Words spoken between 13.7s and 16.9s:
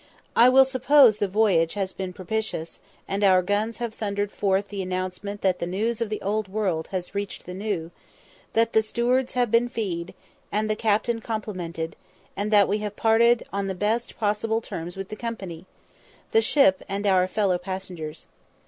best possible terms with the Company, the ship,